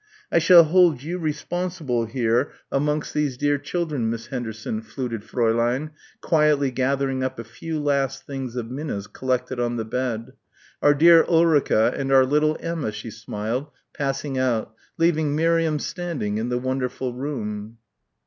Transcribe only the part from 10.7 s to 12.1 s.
"our dear Ulrica